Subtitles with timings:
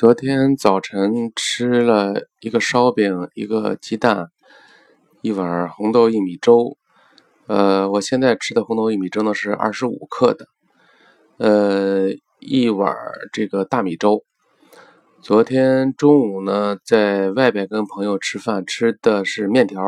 [0.00, 4.28] 昨天早晨吃了一个烧饼，一个鸡蛋，
[5.20, 6.78] 一碗红豆薏米粥。
[7.46, 10.46] 呃，我现在吃的红豆薏米粥呢是二十五克的，
[11.36, 12.08] 呃，
[12.38, 12.96] 一碗
[13.30, 14.24] 这个大米粥。
[15.20, 19.84] 昨天中午呢，在外边跟朋友吃饭，吃的是面条。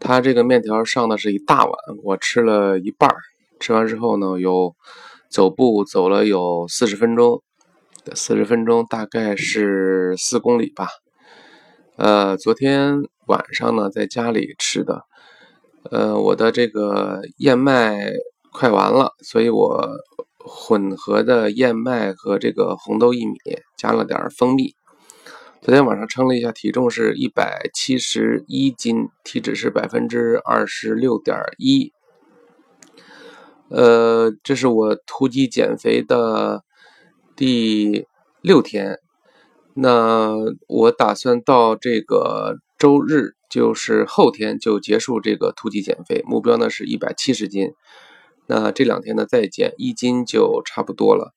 [0.00, 3.14] 他这个面条上的是一大碗，我吃了一半
[3.60, 4.74] 吃完之后呢，有
[5.30, 7.42] 走步走了有四十分钟。
[8.14, 10.88] 四十分钟大概是四公里吧。
[11.96, 15.02] 呃，昨天晚上呢，在家里吃的。
[15.90, 18.12] 呃，我的这个燕麦
[18.52, 19.88] 快完了，所以我
[20.38, 23.38] 混合的燕麦和这个红豆薏米
[23.76, 24.74] 加了点蜂蜜。
[25.60, 31.92] 昨天晚上称了一下，体重是一百七十一斤，体脂是百分之二十六点一。
[33.70, 36.62] 呃，这是我突击减肥的。
[37.38, 38.08] 第
[38.40, 38.98] 六天，
[39.72, 40.34] 那
[40.66, 47.74] 我打算到这个周日，就是后天就结束这个突击减肥，目标呢是一百七十斤。
[48.48, 51.32] 那这两天呢再减一斤就差不多了。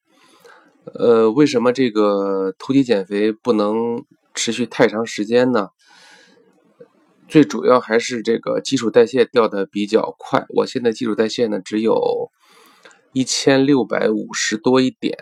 [0.95, 4.03] 呃，为什么这个突击减肥不能
[4.33, 5.67] 持续太长时间呢？
[7.27, 10.47] 最主要还是这个基础代谢掉的比较快。
[10.49, 12.31] 我现在基础代谢呢只有
[13.13, 15.15] 一千六百五十多一点。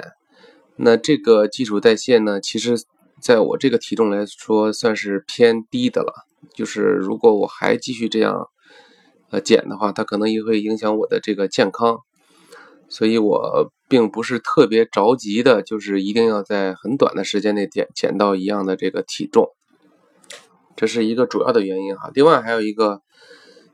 [0.82, 2.78] 那这个基础代谢呢，其实
[3.22, 6.14] 在我这个体重来说算是偏低的了。
[6.56, 8.48] 就是如果我还继续这样
[9.30, 11.98] 呃减的话，它可能也会影响我的这个健康。
[12.88, 19.50] 所以我并不是特别着急的，就是一定要在很短的时间内减减到一样的这个体重，
[20.78, 22.10] 这是一个主要的原因哈。
[22.14, 23.02] 另外还有一个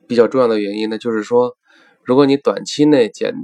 [0.08, 1.56] 比较重要的原因呢，就是说，
[2.04, 3.36] 如果你短期内减。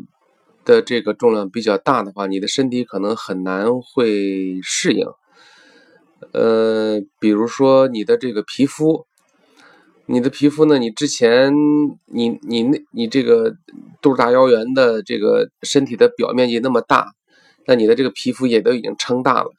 [0.63, 5.05] 的这个重量比较大的话，你的身体可能很难会适应。
[6.33, 9.07] 呃，比如说你的这个皮肤，
[10.05, 11.51] 你的皮肤呢，你之前
[12.05, 13.55] 你你那你这个
[14.01, 17.15] 肚大腰圆的这个身体的表面积那么大，
[17.65, 19.49] 那你的这个皮肤也都已经撑大了。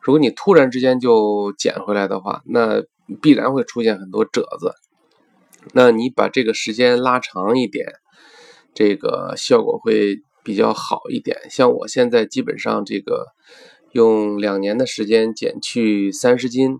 [0.00, 2.84] 如果你突然之间就减回来的话，那
[3.20, 4.72] 必然会出现很多褶子。
[5.72, 7.86] 那你把这个时间拉长一点，
[8.72, 10.22] 这个效果会。
[10.44, 13.26] 比较好一点，像我现在基本上这个
[13.92, 16.78] 用两年的时间减去三十斤，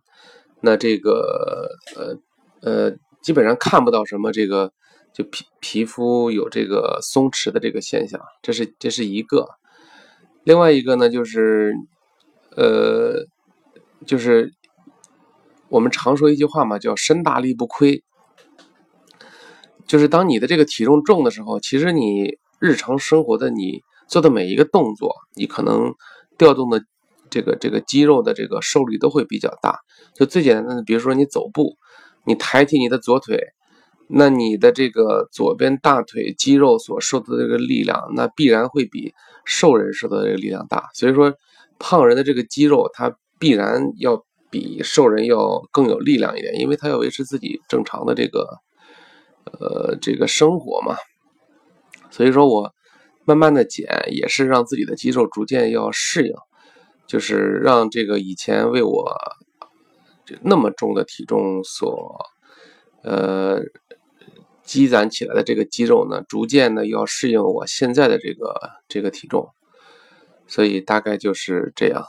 [0.62, 2.16] 那这个呃
[2.62, 4.72] 呃基本上看不到什么这个
[5.12, 9.46] 就皮皮肤有这个松弛的这个现象，这是这是一个。
[10.44, 11.74] 另外一个呢就是
[12.56, 13.26] 呃
[14.06, 14.54] 就是
[15.68, 18.02] 我们常说一句话嘛，叫身大力不亏，
[19.86, 22.38] 就是当你的这个体重重的时候，其实你。
[22.58, 25.94] 日常生活的你做的每一个动作，你可能
[26.36, 26.82] 调动的
[27.30, 29.78] 这个这个肌肉的这个受力都会比较大。
[30.14, 31.76] 就最简单的，比如说你走步，
[32.24, 33.38] 你抬起你的左腿，
[34.08, 39.12] 那你的这个左边大腿肌肉所受的这个力量，那必然会比
[39.44, 40.88] 瘦人受的这个力量大。
[40.94, 41.32] 所以说，
[41.78, 48.48] 胖人的这个肌肉，它必然要比瘦人要更有力量一点，因为他要维持自己正常的这个
[49.44, 50.96] 呃这个生活嘛。
[52.10, 52.72] 所以说我
[53.24, 56.34] 慢慢的减，也是让自己的肌肉逐渐要适应，
[57.06, 59.14] 就是让这个以前为我
[60.42, 62.26] 那么重的体重所
[63.02, 63.60] 呃
[64.62, 68.54] 积攒起来的这个肌肉呢，逐渐的要适应我现在的这个
[68.88, 69.50] 这个体重，
[70.46, 72.04] 所以大概就是这样。